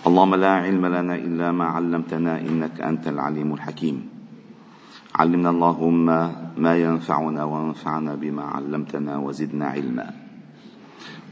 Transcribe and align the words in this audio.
اللهم 0.00 0.34
لا 0.34 0.50
علم 0.50 0.86
لنا 0.86 1.14
إلا 1.14 1.52
ما 1.52 1.64
علمتنا 1.64 2.40
إنك 2.40 2.80
أنت 2.80 3.08
العليم 3.08 3.54
الحكيم. 3.54 4.08
علمنا 5.14 5.50
اللهم 5.50 6.06
ما 6.56 6.76
ينفعنا 6.76 7.44
وانفعنا 7.44 8.14
بما 8.14 8.42
علمتنا 8.42 9.16
وزدنا 9.18 9.66
علما. 9.66 10.10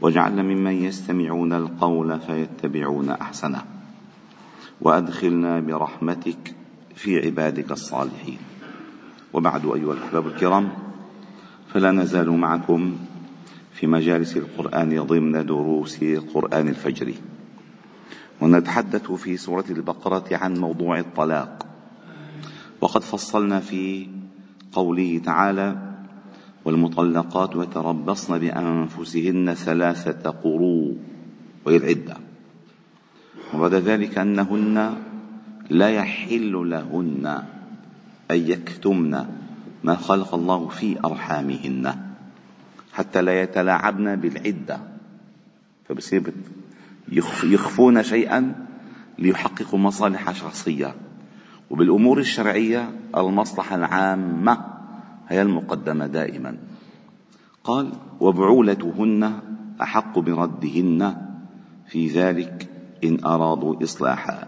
واجعلنا 0.01 0.41
ممن 0.41 0.71
يستمعون 0.71 1.53
القول 1.53 2.19
فيتبعون 2.19 3.09
أحسنه. 3.09 3.61
وأدخلنا 4.81 5.59
برحمتك 5.59 6.55
في 6.95 7.25
عبادك 7.25 7.71
الصالحين. 7.71 8.39
وبعد 9.33 9.65
أيها 9.65 9.93
الأحباب 9.93 10.27
الكرام 10.27 10.69
فلا 11.73 11.91
نزال 11.91 12.29
معكم 12.29 12.97
في 13.73 13.87
مجالس 13.87 14.37
القرآن 14.37 15.03
ضمن 15.03 15.45
دروس 15.45 16.03
قرآن 16.33 16.67
الفجر. 16.67 17.13
ونتحدث 18.41 19.11
في 19.11 19.37
سورة 19.37 19.65
البقرة 19.69 20.25
عن 20.31 20.57
موضوع 20.57 20.99
الطلاق. 20.99 21.65
وقد 22.81 23.01
فصلنا 23.01 23.59
في 23.59 24.07
قوله 24.71 25.21
تعالى 25.25 25.77
والمطلقات 26.65 27.55
يتربصن 27.55 28.39
بأنفسهن 28.39 29.53
ثلاثة 29.53 30.29
قروء 30.29 30.97
وهي 31.65 31.77
العدة. 31.77 32.17
وبعد 33.53 33.73
ذلك 33.73 34.17
أنهن 34.17 34.95
لا 35.69 35.89
يحل 35.89 36.69
لهن 36.69 37.43
أن 38.31 38.37
يكتمن 38.37 39.25
ما 39.83 39.95
خلق 39.95 40.35
الله 40.35 40.67
في 40.67 40.99
أرحامهن 41.05 41.95
حتى 42.93 43.21
لا 43.21 43.41
يتلاعبن 43.41 44.15
بالعدة. 44.15 44.79
فبصير 45.89 46.21
يخفون 47.43 48.03
شيئا 48.03 48.55
ليحققوا 49.19 49.79
مصالح 49.79 50.31
شخصية. 50.31 50.95
وبالأمور 51.69 52.19
الشرعية 52.19 52.91
المصلحة 53.17 53.75
العامة 53.75 54.65
هي 55.27 55.41
المقدمة 55.41 56.07
دائما. 56.07 56.57
قال 57.63 57.91
وبعولتهن 58.19 59.33
أحق 59.81 60.19
بردهن 60.19 61.15
في 61.87 62.07
ذلك 62.07 62.69
إن 63.03 63.25
أرادوا 63.25 63.83
إصلاحا. 63.83 64.47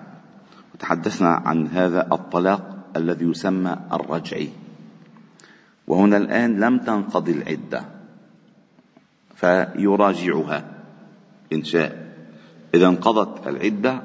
وتحدثنا 0.74 1.30
عن 1.30 1.68
هذا 1.68 2.08
الطلاق 2.12 2.78
الذي 2.96 3.26
يسمى 3.26 3.78
الرجعي 3.94 4.50
وهنا 5.88 6.18
الآن 6.18 6.60
لم 6.60 6.78
تنقضي 6.78 7.32
العدة 7.32 7.86
فيراجعها 9.36 10.66
إن 11.54 11.64
شاء. 11.64 12.01
إذا 12.74 12.88
انقضت 12.88 13.48
العدة 13.48 14.02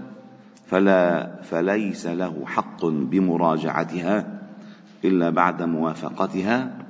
فلا 0.67 1.31
فليس 1.43 2.07
له 2.07 2.47
حق 2.47 2.87
بمراجعتها 2.87 4.41
إلا 5.05 5.31
بعد 5.31 5.63
موافقتها 5.63 6.87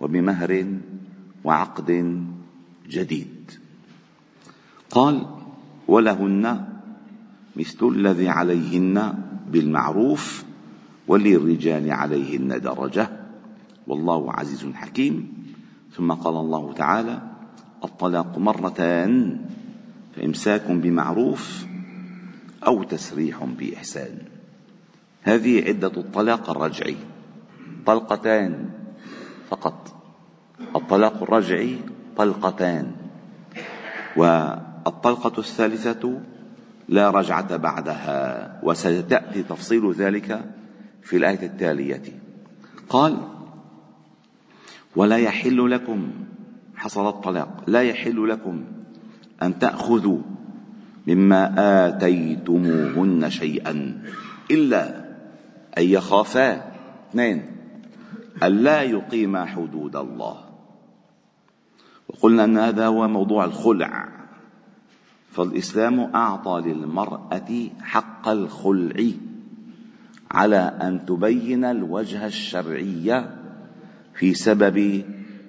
وبمهر 0.00 0.66
وعقد 1.44 1.90
جديد. 2.88 3.50
قال 4.90 5.26
ولهن 5.88 6.64
مثل 7.56 7.88
الذي 7.88 8.28
عليهن 8.28 9.14
بالمعروف 9.50 10.44
وللرجال 11.08 11.90
عليهن 11.90 12.60
درجة 12.60 13.08
والله 13.86 14.32
عزيز 14.32 14.66
حكيم. 14.74 15.32
ثم 15.92 16.12
قال 16.12 16.36
الله 16.36 16.72
تعالى 16.72 17.22
الطلاق 17.84 18.38
مرتان. 18.38 19.40
فإمساك 20.18 20.70
بمعروف 20.70 21.66
أو 22.66 22.82
تسريح 22.82 23.44
بإحسان. 23.44 24.18
هذه 25.22 25.64
عدة 25.68 25.92
الطلاق 25.96 26.50
الرجعي. 26.50 26.96
طلقتان 27.86 28.70
فقط. 29.50 29.94
الطلاق 30.76 31.22
الرجعي 31.22 31.78
طلقتان. 32.16 32.92
والطلقة 34.16 35.38
الثالثة 35.38 36.20
لا 36.88 37.10
رجعة 37.10 37.56
بعدها 37.56 38.60
وستأتي 38.62 39.42
تفصيل 39.42 39.92
ذلك 39.92 40.44
في 41.02 41.16
الآية 41.16 41.46
التالية. 41.46 42.02
قال 42.88 43.16
ولا 44.96 45.16
يحل 45.16 45.70
لكم 45.70 46.10
حصل 46.76 47.08
الطلاق 47.08 47.64
لا 47.66 47.82
يحل 47.82 48.28
لكم 48.28 48.64
أن 49.42 49.58
تأخذوا 49.58 50.18
مما 51.06 51.54
آتيتموهن 51.88 53.30
شيئا 53.30 54.02
إلا 54.50 55.04
أن 55.78 55.84
يخافا. 55.84 56.72
اثنين 57.10 57.42
ألا 58.42 58.82
يقيما 58.82 59.44
حدود 59.44 59.96
الله. 59.96 60.36
وقلنا 62.08 62.44
أن 62.44 62.58
هذا 62.58 62.86
هو 62.86 63.08
موضوع 63.08 63.44
الخلع. 63.44 64.08
فالإسلام 65.32 66.00
أعطى 66.00 66.62
للمرأة 66.66 67.68
حق 67.80 68.28
الخلع 68.28 69.10
على 70.30 70.78
أن 70.82 71.06
تبين 71.06 71.64
الوجه 71.64 72.26
الشرعي 72.26 73.24
في 74.14 74.34
سبب 74.34 75.04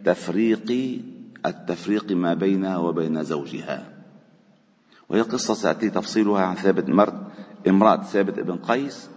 تفريق 0.06 1.00
التفريق 1.46 2.12
ما 2.12 2.34
بينها 2.34 2.78
وبين 2.78 3.24
زوجها. 3.24 3.90
وهي 5.10 5.22
قصة 5.22 5.54
سيأتي 5.54 5.90
تفصيلها 5.90 6.42
عن 6.46 6.56
ثابت 6.56 6.90
مرت 6.90 7.14
امرأة 7.68 8.02
ثابت 8.04 8.40
بن 8.40 8.56
قيس. 8.56 9.10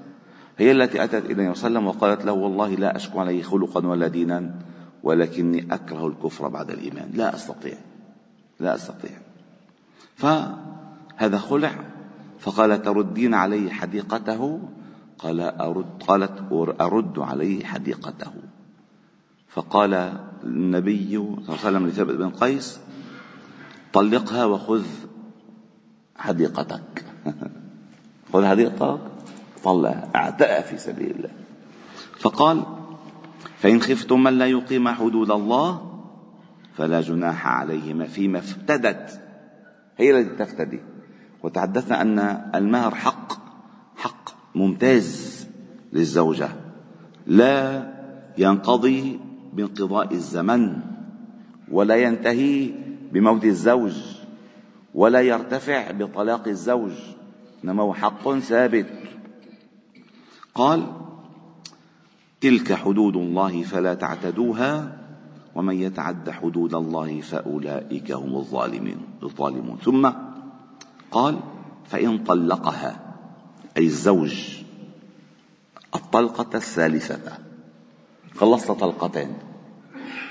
هي 0.58 0.72
التي 0.72 1.04
أتت 1.04 1.24
إلى 1.24 1.32
النبي 1.32 1.54
صلى 1.54 1.66
الله 1.66 1.80
عليه 1.80 1.88
وسلم 1.88 2.06
وقالت 2.06 2.24
له 2.24 2.32
والله 2.32 2.74
لا 2.74 2.96
أشكو 2.96 3.20
عليه 3.20 3.42
خلقا 3.42 3.86
ولا 3.86 4.08
دينا 4.08 4.54
ولكني 5.02 5.74
أكره 5.74 6.06
الكفر 6.06 6.48
بعد 6.48 6.70
الإيمان. 6.70 7.10
لا 7.14 7.34
أستطيع. 7.34 7.74
لا 8.60 8.74
أستطيع. 8.74 9.18
فهذا 10.16 11.38
خلع. 11.38 11.72
فقال 12.38 12.82
تردين 12.82 13.34
عليه 13.34 13.70
حديقته؟ 13.70 14.60
قال 15.18 15.40
أرد 15.40 16.02
قالت 16.08 16.32
أرد 16.80 17.18
عليه 17.18 17.64
حديقته. 17.64 18.32
فقال 19.54 20.18
النبي 20.44 21.16
صلى 21.16 21.38
الله 21.38 21.44
عليه 21.48 21.60
وسلم 21.60 21.86
لثابت 21.86 22.14
بن 22.14 22.30
قيس 22.30 22.80
طلقها 23.92 24.44
وخذ 24.44 24.84
حديقتك. 26.16 27.04
خذ 28.32 28.46
حديقتك 28.46 28.98
طلقها 29.62 30.08
اعتقها 30.14 30.60
في 30.60 30.78
سبيل 30.78 31.10
الله. 31.10 31.30
فقال 32.18 32.62
فإن 33.58 33.80
خفتم 33.80 34.22
من 34.22 34.38
لا 34.38 34.46
يقيم 34.46 34.88
حدود 34.88 35.30
الله 35.30 36.00
فلا 36.74 37.00
جناح 37.00 37.46
عليهما 37.46 38.06
فيما 38.06 38.38
افتدت. 38.38 39.20
هي 39.96 40.18
التي 40.18 40.44
تفتدي. 40.44 40.80
وتحدثنا 41.42 42.02
أن 42.02 42.18
المهر 42.54 42.94
حق 42.94 43.32
حق 43.96 44.30
ممتاز 44.54 45.46
للزوجة. 45.92 46.48
لا 47.26 47.92
ينقضي 48.38 49.20
بانقضاء 49.52 50.14
الزمن 50.14 50.80
ولا 51.70 51.96
ينتهي 51.96 52.70
بموت 53.12 53.44
الزوج 53.44 53.96
ولا 54.94 55.20
يرتفع 55.20 55.90
بطلاق 55.90 56.48
الزوج 56.48 56.92
إنما 57.64 57.82
هو 57.82 57.94
حق 57.94 58.38
ثابت. 58.38 58.86
قال 60.54 60.86
تلك 62.40 62.72
حدود 62.72 63.16
الله 63.16 63.62
فلا 63.62 63.94
تعتدوها 63.94 64.98
ومن 65.54 65.76
يتعد 65.76 66.30
حدود 66.30 66.74
الله 66.74 67.20
فأولئك 67.20 68.12
هم 68.12 68.36
الظالمين 68.36 68.96
الظالمون. 69.22 69.78
ثم 69.78 70.10
قال 71.10 71.38
فإن 71.84 72.18
طلقها 72.18 73.14
أي 73.76 73.84
الزوج 73.84 74.62
الطلقة 75.94 76.56
الثالثة. 76.56 77.38
خلصت 78.34 78.70
طلقتين. 78.70 79.51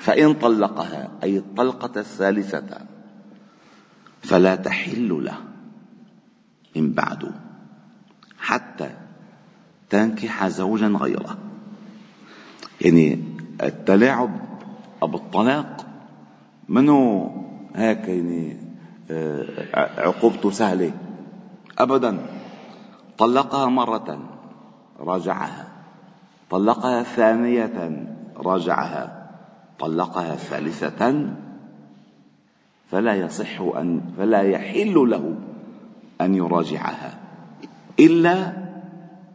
فإن 0.01 0.33
طلقها 0.33 1.09
أي 1.23 1.37
الطلقة 1.37 1.99
الثالثة 1.99 2.81
فلا 4.21 4.55
تحل 4.55 5.25
له 5.25 5.37
من 6.75 6.93
بعد 6.93 7.31
حتى 8.39 8.89
تنكح 9.89 10.47
زوجا 10.47 10.87
غيره. 10.87 11.37
يعني 12.81 13.23
التلاعب 13.63 14.29
أو 15.03 15.15
الطلاق 15.15 15.85
منه 16.69 17.31
هيك 17.75 18.07
يعني 18.07 18.57
آه، 19.11 19.45
عقوبته 19.97 20.51
سهلة؟ 20.51 20.91
أبدا. 21.79 22.25
طلقها 23.17 23.65
مرة 23.65 24.19
راجعها. 24.99 25.67
طلقها 26.49 27.03
ثانية 27.03 28.07
راجعها. 28.37 29.20
طلقها 29.79 30.35
ثالثة 30.35 31.29
فلا 32.91 33.15
يصح 33.15 33.61
أن 33.61 34.01
فلا 34.17 34.41
يحل 34.41 34.93
له 34.93 35.35
أن 36.21 36.35
يراجعها. 36.35 37.19
إلا 37.99 38.53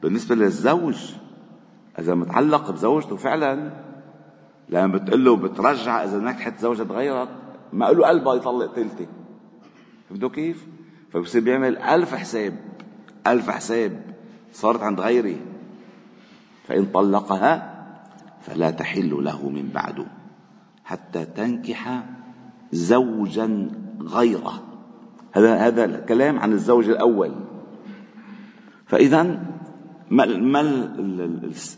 بالنسبة 0.03 0.35
للزوج 0.35 1.13
إذا 1.99 2.15
متعلق 2.15 2.71
بزوجته 2.71 3.17
فعلا 3.17 3.71
لما 4.69 4.87
بتقول 4.87 5.25
له 5.25 5.37
بترجع 5.37 6.05
إذا 6.05 6.19
نكحت 6.19 6.61
زوجة 6.61 6.83
تغيرت 6.83 7.29
ما 7.73 7.85
له 7.85 8.07
قلبها 8.07 8.35
يطلق 8.35 8.75
تلتي 8.75 9.07
فهمتوا 10.09 10.29
كيف؟ 10.29 10.67
فبصير 11.13 11.43
بيعمل 11.43 11.79
ألف 11.79 12.15
حساب 12.15 12.57
ألف 13.27 13.51
حساب 13.51 14.03
صارت 14.53 14.83
عند 14.83 15.01
غيري. 15.01 15.41
فإن 16.69 16.87
طلقها 16.87 17.77
فلا 18.43 18.71
تحل 18.71 19.25
له 19.25 19.49
من 19.49 19.71
بعده. 19.75 20.07
حتى 20.87 21.25
تنكح 21.25 22.05
زوجا 22.73 23.71
غيره. 24.01 24.63
هذا 25.33 25.55
هذا 25.57 25.85
الكلام 25.85 26.39
عن 26.39 26.53
الزوج 26.53 26.89
الأول. 26.89 27.33
فإذا 28.87 29.43
ما 30.11 30.25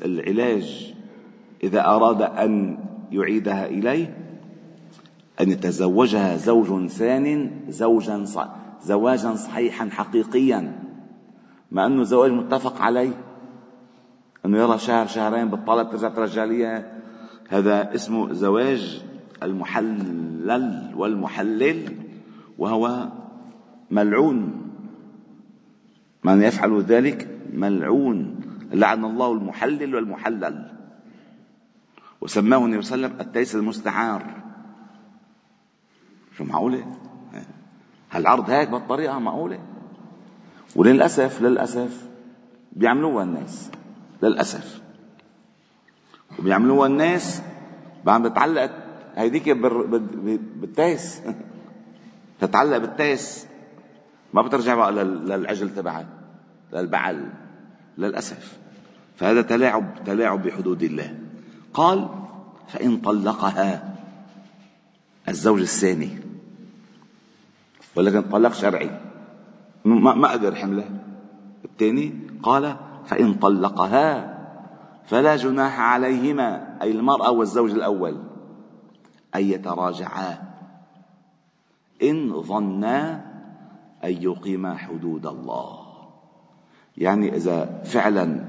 العلاج 0.05 0.95
إذا 1.63 1.87
أراد 1.87 2.23
أن 2.23 2.79
يعيدها 3.13 3.67
إليه؟ 3.67 4.17
أن 5.41 5.51
يتزوجها 5.51 6.37
زوج 6.37 6.87
ثان 6.87 7.51
زوجا 7.69 8.25
زواجا 8.83 9.35
صحيحا 9.35 9.89
حقيقيا. 9.91 10.83
مع 11.73 11.87
أنه 11.87 12.03
زواج 12.03 12.33
متفق 12.33 12.83
عليه. 12.83 13.13
أنه 14.47 14.59
يرى 14.59 14.79
شهر 14.79 15.07
شهرين 15.07 15.49
بالطلب 15.49 15.91
ترجع 15.91 16.09
ترجع 16.09 16.45
لي. 16.45 16.99
هذا 17.49 17.95
اسمه 17.95 18.33
زواج 18.33 19.03
المحلل 19.43 20.93
والمحلل 20.97 21.97
وهو 22.59 23.09
ملعون. 23.91 24.71
من 26.25 26.43
يفعل 26.43 26.83
ذلك؟ 26.83 27.29
ملعون. 27.53 28.41
لعن 28.73 29.05
الله 29.05 29.33
المحلل 29.33 29.95
والمحلل 29.95 30.47
له. 30.47 30.73
وسماه 32.21 32.65
النبي 32.65 32.83
صلى 32.83 32.95
الله 32.95 33.07
عليه 33.07 33.17
وسلم 33.17 33.29
التيس 33.29 33.55
المستعار. 33.55 34.35
شو 36.37 36.45
معقولة؟ 36.45 36.97
هالعرض 38.11 38.51
هيك 38.51 38.71
بالطريقة 38.71 39.19
معقولة؟ 39.19 39.59
وللأسف 40.77 41.43
للأسف 41.43 42.09
بيعملوها 42.73 43.25
الناس. 43.25 43.71
للأسف. 44.23 44.88
وبيعملوها 46.39 46.87
الناس. 46.87 47.43
بعد 48.05 48.23
بتعلق 48.23 48.71
هيديك 49.17 49.49
بالتيس 49.51 51.21
تتعلق 52.41 52.79
بالتيس 52.79 53.47
ما 54.35 54.43
بترجع 54.43 54.75
بقى 54.75 54.93
للعجل 54.93 55.75
تبعها 55.75 56.07
للبعل 56.73 57.31
للأسف. 57.99 58.59
فهذا 59.17 59.43
تلاعب 59.43 60.05
تلاعب 60.07 60.43
بحدود 60.43 60.83
الله. 60.83 61.19
قال 61.75 62.09
فإن 62.69 62.97
طلقها. 62.97 63.95
الزوج 65.29 65.61
الثاني. 65.61 66.19
ولكن 67.97 68.23
طلاق 68.23 68.53
شرعي. 68.53 68.91
ما, 69.85 70.15
ما 70.15 70.29
قدر 70.29 70.55
حمله. 70.55 70.85
الثاني 71.65 72.15
قال 72.43 72.77
فإن 73.07 73.35
طلقها. 73.35 74.38
فلا 75.09 75.37
جناح 75.37 75.81
عليهما 75.81 76.77
أي 76.83 76.91
المرأة 76.91 77.31
والزوج 77.31 77.71
الأول. 77.71 78.17
أن 79.35 79.45
يتراجعا. 79.45 80.39
إن 82.03 82.43
ظنا 82.43 83.25
أن 84.05 84.23
يقيما 84.23 84.77
حدود 84.77 85.27
الله. 85.27 85.79
يعني 86.97 87.37
إذا 87.37 87.83
فعلا 87.85 88.45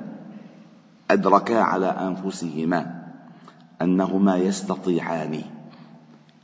أدركا 1.11 1.59
على 1.59 1.85
أنفسهما 1.85 3.03
أنهما 3.81 4.37
يستطيعان 4.37 5.41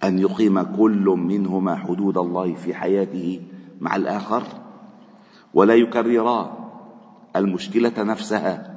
أن 0.04 0.20
يقيم 0.20 0.62
كل 0.62 1.06
منهما 1.06 1.76
حدود 1.76 2.18
الله 2.18 2.54
في 2.54 2.74
حياته 2.74 3.42
مع 3.82 3.96
الآخر 3.96 4.44
ولا 5.54 5.76
يكررا 5.76 6.58
المشكلة 7.36 8.04
نفسها 8.04 8.75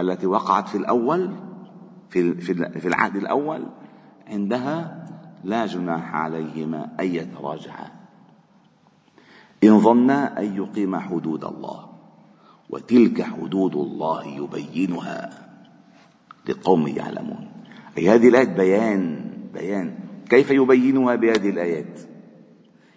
التي 0.00 0.26
وقعت 0.26 0.68
في 0.68 0.78
الأول 0.78 1.30
في 2.10 2.34
في 2.80 2.88
العهد 2.88 3.16
الأول 3.16 3.66
عندها 4.26 5.06
لا 5.44 5.66
جناح 5.66 6.14
عليهما 6.14 6.90
أن 7.00 7.06
يتراجعا. 7.14 7.90
إن 9.64 9.80
ظنا 9.80 10.40
أن 10.40 10.56
يقيم 10.56 10.96
حدود 10.96 11.44
الله 11.44 11.88
وتلك 12.70 13.22
حدود 13.22 13.76
الله 13.76 14.26
يبينها 14.26 15.30
لقوم 16.48 16.88
يعلمون. 16.88 17.48
أي 17.98 18.08
هذه 18.08 18.28
الآية 18.28 18.56
بيان 18.56 19.30
بيان. 19.54 19.98
كيف 20.30 20.50
يبينها 20.50 21.14
بهذه 21.14 21.50
الآيات؟ 21.50 22.00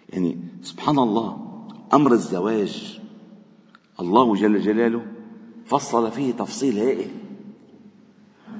يعني 0.08 0.38
سبحان 0.62 0.98
الله 0.98 1.38
أمر 1.94 2.12
الزواج. 2.12 3.00
الله 4.00 4.34
جل 4.34 4.60
جلاله 4.60 5.11
فصل 5.72 6.10
فيه 6.10 6.32
تفصيل 6.32 6.78
هائل 6.78 7.10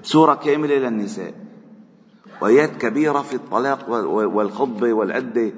سورة 0.02 0.34
كاملة 0.34 0.74
للنساء 0.74 1.34
وآيات 2.42 2.76
كبيرة 2.76 3.22
في 3.22 3.34
الطلاق 3.34 3.90
والخطبة 4.08 4.92
والعدة 4.92 5.52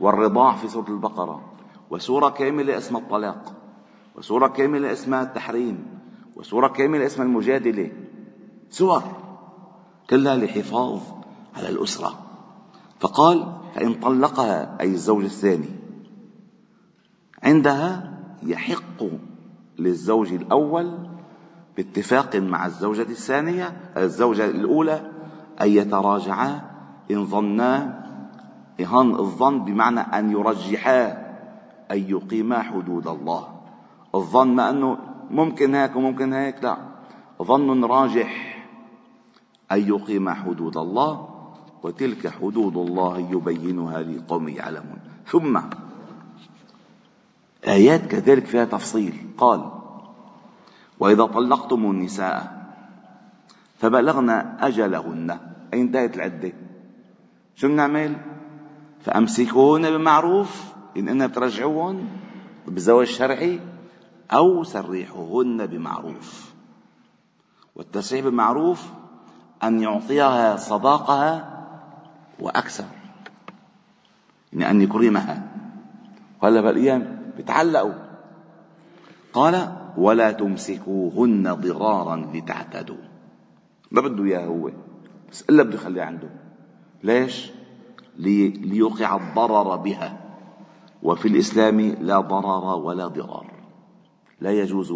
والرضاع 0.00 0.56
في 0.56 0.68
سورة 0.68 0.88
البقرة. 0.88 1.52
وسورة 1.90 2.28
كاملة 2.28 2.78
اسمها 2.78 3.00
الطلاق. 3.00 3.52
وسورة 4.16 4.48
كاملة 4.48 4.92
اسمها 4.92 5.22
التحريم. 5.22 5.86
وسورة 6.36 6.68
كاملة 6.68 7.06
اسمها 7.06 7.26
المجادلة. 7.26 7.92
سور. 8.70 9.02
كلها 10.10 10.36
لحفاظ 10.36 11.00
على 11.56 11.68
الأسرة. 11.68 12.18
فقال 13.00 13.56
فإن 13.74 13.94
طلقها 13.94 14.80
أي 14.80 14.88
الزوج 14.88 15.24
الثاني 15.24 15.68
عندها 17.42 18.18
يحق 18.42 19.04
للزوج 19.78 20.32
الأول 20.32 21.08
باتفاق 21.76 22.36
مع 22.36 22.66
الزوجة 22.66 23.02
الثانية 23.02 23.76
الزوجة 23.96 24.44
الأولى 24.44 25.10
أن 25.60 25.68
يتراجعا 25.68 26.60
إن 27.10 27.24
ظنا 27.24 28.04
إهان 28.80 29.10
الظن 29.10 29.64
بمعنى 29.64 30.00
أن 30.00 30.30
يرجحا 30.30 31.28
أن 31.90 31.98
يقيما 31.98 32.62
حدود 32.62 33.06
الله. 33.06 33.48
الظن 34.14 34.48
ما 34.48 34.70
أنه 34.70 34.98
ممكن 35.30 35.74
هيك 35.74 35.96
وممكن 35.96 36.32
هيك 36.32 36.64
لا. 36.64 36.76
ظن 37.42 37.84
راجح 37.84 38.64
أن 39.72 39.88
يقيم 39.88 40.30
حدود 40.30 40.76
الله 40.76 41.28
وتلك 41.82 42.26
حدود 42.26 42.76
الله 42.76 43.18
يبينها 43.18 44.02
لقوم 44.02 44.48
يعلمون. 44.48 44.98
ثم 45.26 45.60
آيات 47.68 48.06
كذلك 48.06 48.46
فيها 48.46 48.64
تفصيل. 48.64 49.26
قال 49.38 49.70
وإذا 51.00 51.24
طلقتم 51.24 51.90
النساء 51.90 52.66
فبلغن 53.78 54.30
أجلهن. 54.60 55.38
أي 55.74 55.80
انتهت 55.80 56.16
العدة. 56.16 56.52
شو 57.56 57.68
بنعمل؟ 57.68 58.16
فأمسكوهن 59.04 59.90
بمعروف 59.90 60.64
إن 60.96 61.08
أنها 61.08 61.26
بترجعوهن 61.26 62.06
بزواج 62.68 63.06
شرعي 63.06 63.60
أو 64.32 64.64
سرحوهن 64.64 65.66
بمعروف. 65.66 66.52
والتسريح 67.76 68.24
بالمعروف 68.24 68.86
أن 69.62 69.82
يعطيها 69.82 70.56
صداقها 70.56 71.58
وأكثر. 72.40 72.84
يعني 74.52 74.70
أن 74.70 74.80
يكرمها. 74.82 75.42
قال 76.42 76.62
بالأيام 76.62 77.17
بيتعلقوا 77.38 77.94
قال 79.32 79.76
ولا 79.96 80.32
تمسكوهن 80.32 81.52
ضرارا 81.52 82.16
لتعتدوا. 82.34 83.04
ما 83.90 84.00
بده 84.00 84.24
إياه 84.24 84.46
هو. 84.46 84.70
بس 85.32 85.44
إلا 85.50 85.62
بده 85.62 85.74
يخليه 85.74 86.02
عنده. 86.02 86.30
ليش؟ 87.02 87.50
لي 88.18 88.48
ليوقع 88.48 89.16
الضرر 89.16 89.76
بها. 89.76 90.18
وفي 91.02 91.28
الإسلام 91.28 91.80
لا 91.80 92.20
ضرر 92.20 92.78
ولا 92.78 93.06
ضرار. 93.06 93.52
لا 94.40 94.50
يجوز 94.50 94.94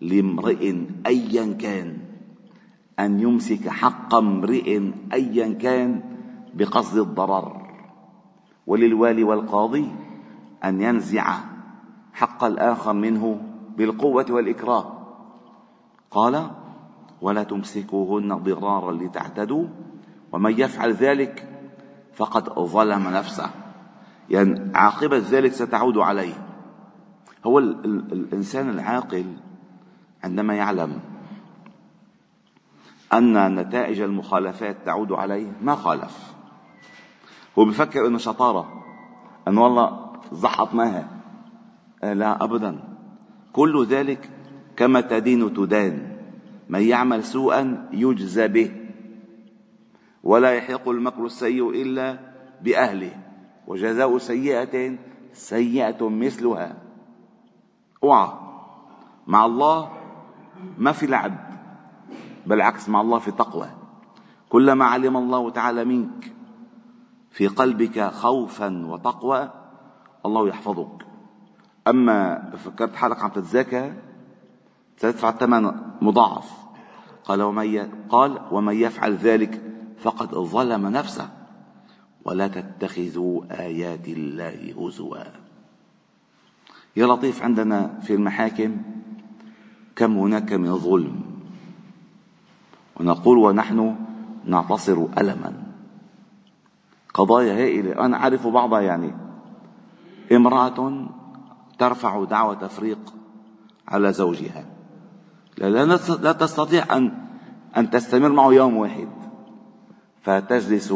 لامرئ 0.00 0.74
ايا 1.06 1.52
كان 1.52 1.98
أن 2.98 3.20
يمسك 3.20 3.68
حق 3.68 4.14
امرئ 4.14 4.90
ايا 5.12 5.52
كان 5.52 6.00
بقصد 6.54 6.98
الضرر. 6.98 7.60
وللوالي 8.66 9.24
والقاضي 9.24 9.88
أن 10.64 10.80
ينزع 10.80 11.49
حق 12.20 12.44
الآخر 12.44 12.92
منه 12.92 13.40
بالقوة 13.76 14.26
والاكراه 14.30 14.92
قال 16.10 16.50
ولا 17.20 17.42
تمسكوهن 17.42 18.34
ضرارا 18.34 18.92
لتعتدوا 18.92 19.66
ومن 20.32 20.60
يفعل 20.60 20.92
ذلك 20.92 21.48
فقد 22.14 22.48
ظلم 22.58 23.08
نفسه. 23.08 23.50
يعني 24.30 24.72
عاقبة 24.74 25.18
ذلك 25.18 25.52
ستعود 25.52 25.98
عليه. 25.98 26.34
هو 27.46 27.58
ال 27.58 27.84
ال 27.84 28.12
الإنسان 28.12 28.70
العاقل 28.70 29.24
عندما 30.24 30.54
يعلم 30.54 31.00
أن 33.12 33.54
نتائج 33.54 34.00
المخالفات 34.00 34.76
تعود 34.86 35.12
عليه 35.12 35.52
ما 35.62 35.74
خالف. 35.74 36.34
هو 37.58 37.64
بفكر 37.64 38.06
إنه 38.06 38.18
شطارة 38.18 38.82
إنه 39.48 39.62
والله 39.62 40.10
زحط 40.32 40.74
ماها 40.74 41.00
آه، 41.00 41.19
لا 42.02 42.44
ابدا. 42.44 42.80
كل 43.52 43.86
ذلك 43.86 44.30
كما 44.76 45.00
تدين 45.00 45.54
تدان. 45.54 46.16
من 46.68 46.82
يعمل 46.82 47.24
سوءا 47.24 47.88
يجزى 47.92 48.48
به. 48.48 48.70
ولا 50.22 50.50
يحق 50.54 50.88
المكر 50.88 51.24
السيء 51.24 51.70
إلا 51.70 52.18
بأهله. 52.62 53.12
وجزاء 53.66 54.18
سيئة 54.18 54.96
سيئة 55.32 56.08
مثلها. 56.08 56.76
أوعى. 58.04 58.30
مع 59.26 59.46
الله 59.46 59.90
ما 60.78 60.92
في 60.92 61.06
لعب 61.06 61.34
بالعكس 62.46 62.88
مع 62.88 63.00
الله 63.00 63.18
في 63.18 63.30
تقوى. 63.30 63.68
كلما 64.48 64.84
علم 64.84 65.16
الله 65.16 65.50
تعالى 65.50 65.84
منك 65.84 66.32
في 67.30 67.46
قلبك 67.46 68.00
خوفا 68.00 68.86
وتقوى 68.86 69.50
الله 70.26 70.48
يحفظك. 70.48 71.09
أما 71.88 72.50
فكرت 72.56 72.96
حالك 72.96 73.22
عم 73.22 73.30
تتزكى 73.30 73.92
ستدفع 74.96 75.28
الثمن 75.28 75.72
مضاعف. 76.02 76.52
قال 77.24 77.42
ومن 77.42 77.88
قال 78.08 78.40
ومن 78.50 78.74
يفعل 78.74 79.14
ذلك 79.14 79.62
فقد 79.98 80.34
ظلم 80.34 80.86
نفسه. 80.86 81.28
ولا 82.24 82.48
تتخذوا 82.48 83.42
آيات 83.50 84.08
الله 84.08 84.74
هزوا. 84.78 85.16
يا 86.96 87.06
لطيف 87.06 87.42
عندنا 87.42 88.00
في 88.02 88.14
المحاكم 88.14 88.76
كم 89.96 90.18
هناك 90.18 90.52
من 90.52 90.78
ظلم. 90.78 91.22
ونقول 93.00 93.38
ونحن 93.38 93.96
نعتصر 94.44 95.06
ألما. 95.18 95.62
قضايا 97.14 97.54
هائلة. 97.54 98.04
أنا 98.04 98.16
أعرف 98.16 98.46
بعضها 98.46 98.80
يعني. 98.80 99.14
امرأة 100.32 101.08
ترفع 101.80 102.24
دعوى 102.24 102.56
تفريق 102.56 102.98
على 103.88 104.12
زوجها. 104.12 104.66
لا 105.58 106.32
تستطيع 106.32 106.96
أن 106.96 107.26
أن 107.76 107.90
تستمر 107.90 108.28
معه 108.28 108.52
يوم 108.52 108.76
واحد. 108.76 109.08
فتجلس 110.22 110.94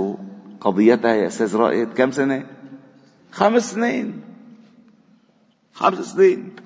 قضيتها 0.60 1.14
يا 1.14 1.26
أستاذ 1.26 1.56
رائد 1.56 1.92
كم 1.92 2.10
سنة؟ 2.10 2.46
خمس 3.30 3.72
سنين. 3.72 4.22
خمس 5.72 5.98
سنين. 5.98 6.56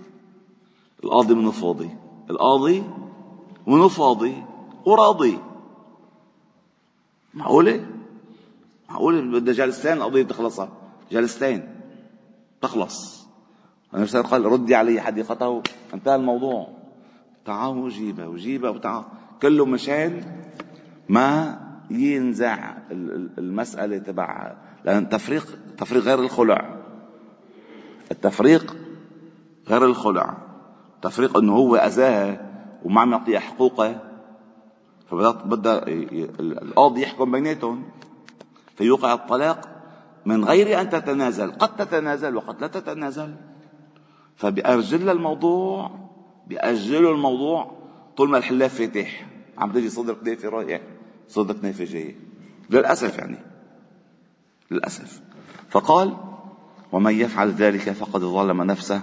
القاضي 1.05 1.35
منه 1.35 1.51
فاضي؟ 1.51 1.91
القاضي 2.31 2.85
منه 3.67 3.89
فاضي؟ 3.89 4.45
وراضي. 4.85 5.39
معقولة؟ 7.35 7.87
معقول 8.89 9.41
بدها 9.41 9.55
جلستين 9.55 9.93
القضية 9.93 10.23
تخلصها. 10.23 10.69
جلستين 11.13 11.81
تخلص. 12.63 13.18
النبي 13.95 14.11
قال 14.11 14.45
ردي 14.45 14.75
علي 14.75 15.00
حديقته. 15.00 15.62
انتهى 15.95 16.14
الموضوع. 16.14 16.68
تعالوا 17.45 17.85
وجيبها 17.85 18.26
وجيبها 18.26 18.71
وتعال. 18.71 19.04
كله 19.42 19.66
مشان 19.66 20.23
ما 21.09 21.61
ينزع 21.90 22.75
المسألة 23.38 23.99
تبع 23.99 24.54
لأن 24.85 25.02
التفريق 25.02 25.59
تفريق 25.78 26.02
غير 26.02 26.21
الخلع. 26.21 26.76
التفريق 28.11 28.76
غير 29.68 29.85
الخلع. 29.85 30.35
تفريق 31.02 31.38
إنه 31.38 31.52
هو 31.52 31.76
اذاها 31.76 32.50
وما 32.85 33.00
عم 33.00 33.12
يعطيها 33.12 33.40
حقوقها 33.40 34.02
فبدها 35.11 35.83
القاضي 36.40 37.02
يحكم 37.02 37.33
بيناتهم. 37.33 37.85
فيوقع 38.76 39.14
الطلاق 39.14 39.68
من 40.26 40.45
غير 40.45 40.80
أن 40.80 40.90
تتنازل. 40.90 41.50
قد 41.50 41.76
تتنازل 41.76 42.37
وقد 42.37 42.61
لا 42.61 42.66
تتنازل. 42.66 43.35
فبأجل 44.38 45.09
الموضوع 45.09 45.90
بأجلوا 46.47 47.14
الموضوع 47.14 47.73
طول 48.16 48.28
ما 48.30 48.38
الحلاف 48.38 48.75
فاتح. 48.75 49.26
عم 49.59 49.73
تجي 49.73 49.88
صدر 49.88 50.16
نافي 50.23 50.47
رايح 50.47 50.80
صدر 51.28 51.57
نافي 51.62 51.85
جاي. 51.85 52.16
للأسف 52.71 53.18
يعني. 53.18 53.37
للأسف. 54.71 55.21
فقال 55.68 56.16
ومن 56.92 57.14
يفعل 57.14 57.50
ذلك 57.50 57.90
فقد 57.90 58.21
ظلم 58.21 58.62
نفسه 58.62 59.02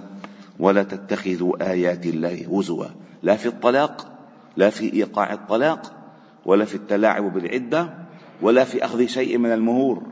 ولا 0.60 0.84
تتخذوا 0.84 1.72
آيات 1.72 2.06
الله 2.06 2.60
هزوا. 2.60 2.86
لا 3.24 3.36
في 3.36 3.46
الطلاق 3.46 4.12
لا 4.58 4.70
في 4.70 4.94
إيقاع 4.94 5.34
الطلاق 5.34 5.94
ولا 6.46 6.66
في 6.66 6.76
التلاعب 6.76 7.34
بالعدة 7.34 7.94
ولا 8.42 8.64
في 8.64 8.86
أخذ 8.86 9.06
شيء 9.06 9.38
من 9.38 9.52
المهور. 9.52 10.04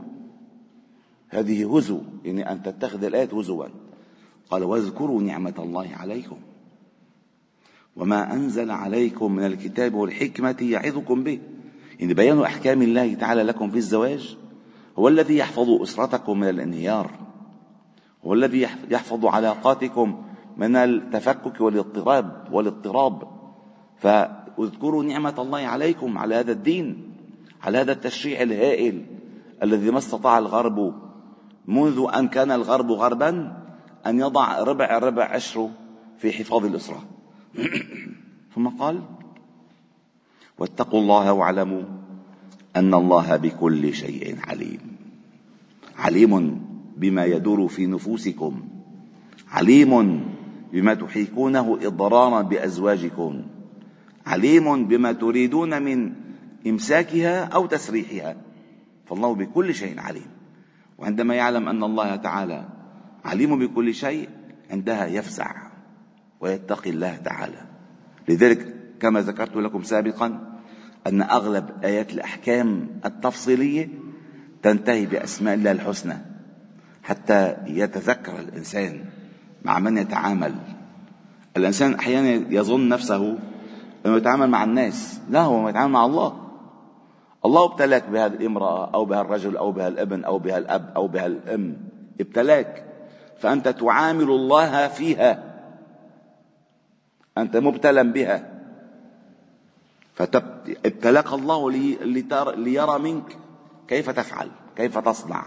هذه 1.30 1.78
هزو 1.78 2.02
يعني 2.24 2.52
أن 2.52 2.64
تتخذ 2.64 3.04
الآيات 3.04 3.34
هزوا. 3.34 3.66
قال 4.54 4.64
واذكروا 4.64 5.22
نعمة 5.22 5.54
الله 5.60 5.90
عليكم. 6.00 6.38
وما 7.96 8.34
أنزل 8.34 8.72
عليكم 8.72 9.32
من 9.32 9.46
الكتاب 9.46 9.94
والحكمة 9.94 10.56
يعظكم 10.62 11.24
به. 11.24 11.40
يعني 12.00 12.14
بيان 12.14 12.42
أحكام 12.42 12.82
الله 12.82 13.14
تعالى 13.14 13.44
لكم 13.44 13.70
في 13.70 13.78
الزواج 13.78 14.38
هو 15.00 15.08
الذي 15.08 15.38
يحفظ 15.38 15.82
أسرتكم 15.82 16.40
من 16.40 16.50
الانهيار. 16.50 17.12
هو 18.26 18.34
الذي 18.34 18.68
يحفظ 18.90 19.26
علاقاتكم 19.26 20.24
من 20.58 20.76
التفكك 20.76 21.62
والاضطراب 21.62 22.48
والاضطراب. 22.52 23.24
فاذكروا 23.98 25.04
نعمة 25.04 25.36
الله 25.40 25.60
عليكم 25.60 26.18
على 26.18 26.36
هذا 26.36 26.52
الدين 26.52 27.14
على 27.64 27.78
هذا 27.78 27.92
التشريع 27.92 28.42
الهائل 28.42 29.06
الذي 29.64 29.92
ما 29.92 29.98
استطاع 29.98 30.38
الغرب 30.38 30.94
منذ 31.68 32.06
أن 32.14 32.28
كان 32.28 32.52
الغرب 32.52 32.92
غربا. 32.92 33.63
أن 34.08 34.20
يضع 34.20 34.64
ربع 34.64 34.98
ربع 34.98 35.24
عشره 35.24 35.72
في 36.18 36.32
حفاظ 36.32 36.66
الأسرة. 36.66 37.04
ثم 38.56 38.68
قال 38.68 39.02
واتقوا 40.58 41.00
الله 41.02 41.34
واعلموا 41.34 41.84
أن 42.76 42.94
الله 42.94 43.36
بكل 43.36 43.94
شيء 43.94 44.38
عليم. 44.48 44.80
عليم 45.98 46.62
بما 46.98 47.26
يدور 47.26 47.68
في 47.68 47.86
نفوسكم. 47.86 48.62
عليم 49.52 50.24
بما 50.74 50.94
تحيكونه 50.94 51.80
إضرارا 51.82 52.42
بأزواجكم. 52.42 53.44
عليم 54.26 54.86
بما 54.86 55.12
تريدون 55.12 55.82
من 55.82 56.14
إمساكها 56.68 57.46
أو 57.46 57.66
تسريحها. 57.66 58.36
فالله 59.06 59.36
بكل 59.36 59.76
شيء 59.76 60.00
عليم. 60.00 60.28
وعندما 60.98 61.36
يعلم 61.36 61.70
أن 61.70 61.84
الله 61.84 62.16
تعالى 62.16 62.83
عليم 63.26 63.60
بكل 63.60 63.94
شيء 63.94 64.30
عندها 64.72 65.06
يفزع 65.06 65.56
ويتقي 66.40 66.90
الله 66.90 67.16
تعالى. 67.16 67.62
لذلك 68.30 68.76
كما 69.00 69.22
ذكرت 69.22 69.56
لكم 69.56 69.84
سابقا 69.84 70.60
أن 71.08 71.22
أغلب 71.22 71.70
آيات 71.84 72.14
الأحكام 72.14 72.88
التفصيلية 73.06 73.90
تنتهي 74.64 75.06
بأسماء 75.06 75.54
الله 75.54 75.72
الحسنى 75.72 76.18
حتى 77.04 77.56
يتذكر 77.68 78.40
الإنسان 78.40 79.06
مع 79.64 79.80
من 79.80 79.98
يتعامل. 79.98 80.56
الإنسان 81.58 81.94
أحيانا 81.94 82.54
يظن 82.54 82.90
نفسه 82.90 83.38
أنه 84.06 84.18
يتعامل 84.18 84.50
مع 84.50 84.64
الناس 84.64 85.20
لا 85.30 85.42
هو 85.42 85.70
يتعامل 85.70 85.94
مع 85.94 86.06
الله. 86.06 86.40
الله 87.46 87.66
ابتلاك 87.66 88.10
بهذه 88.10 88.34
الامرأة 88.34 88.94
أو 88.94 89.06
بهالرجل 89.06 89.58
أو 89.58 89.72
بهالابن 89.72 90.24
أو 90.24 90.40
بهالأب 90.40 90.94
أو 90.96 91.08
بهالأم 91.08 91.78
ابتلاك. 92.22 92.93
فأنت 93.44 93.68
تعامل 93.68 94.30
الله 94.32 94.88
فيها. 94.88 95.44
أنت 97.38 97.58
مبتلى 97.58 98.04
بها. 98.04 98.50
فابتلاك 100.14 101.34
الله 101.34 101.72
ليرى 102.56 103.00
منك 103.00 103.38
كيف 103.88 104.10
تفعل 104.10 104.50
كيف 104.76 104.98
تصنع 104.98 105.44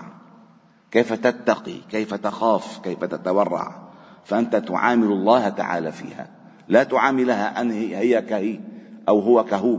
كيف 0.91 1.13
تتقي 1.13 1.79
كيف 1.91 2.15
تخاف 2.15 2.79
كيف 2.79 3.05
تتورع 3.05 3.89
فأنت 4.25 4.57
تعامل 4.57 5.13
الله 5.13 5.49
تعالى 5.49 5.93
فيها. 5.93 6.31
لا 6.69 6.83
تعاملها 6.83 7.61
أن 7.61 7.71
هي 7.71 8.23
كهي 8.23 8.61
أو 9.09 9.21
هو 9.21 9.45
كهو. 9.45 9.79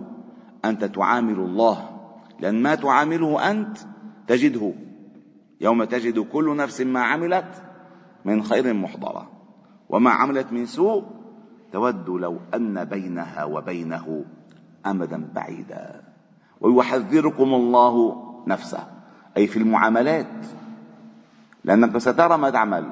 أنت 0.65 0.83
تعامل 0.85 1.39
الله. 1.39 1.89
لأن 2.39 2.61
ما 2.61 2.75
تعامله 2.75 3.51
أنت 3.51 3.77
تجده. 4.27 4.73
يوم 5.61 5.83
تجد 5.83 6.19
كل 6.19 6.55
نفس 6.55 6.81
ما 6.81 7.01
عملت 7.03 7.66
من 8.27 8.43
خير 8.43 8.73
محضرة. 8.73 9.23
وما 9.89 10.11
عملت 10.11 10.51
من 10.51 10.67
سوء 10.67 11.03
تود 11.71 12.09
لو 12.09 12.43
أن 12.51 12.75
بينها 12.83 13.43
وبينه 13.43 14.25
أمدا 14.85 15.19
بعيدا. 15.35 16.01
ويحذركم 16.61 17.49
الله 17.53 17.95
نفسه 18.47 18.83
أي 19.37 19.47
في 19.47 19.57
المعاملات 19.63 20.35
لأنك 21.63 21.97
سترى 21.97 22.37
ما 22.37 22.49
تعمل. 22.49 22.85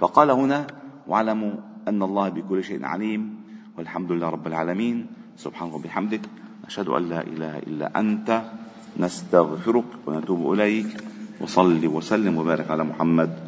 فقال 0.00 0.30
هنا 0.30 0.66
واعلموا 1.06 1.52
أن 1.88 2.02
الله 2.02 2.28
بكل 2.28 2.64
شيء 2.64 2.84
عليم 2.84 3.36
والحمد 3.78 4.12
لله 4.12 4.28
رب 4.28 4.46
العالمين. 4.46 5.06
سبحانك 5.36 5.74
وبحمدك 5.74 6.24
نشهد 6.66 6.88
أن 6.88 7.02
لا 7.08 7.20
إله 7.20 7.58
إلا 7.58 8.00
أنت 8.00 8.42
نستغفرك 8.96 9.84
ونتوب 10.06 10.52
إليك 10.52 11.04
وصل 11.40 11.86
وسلم 11.86 12.38
وبارك 12.38 12.70
على 12.70 12.84
محمد. 12.84 13.47